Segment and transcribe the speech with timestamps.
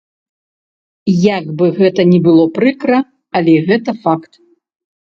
[1.37, 2.99] Як бы гэта ні было прыкра,
[3.43, 4.31] але гэта факт.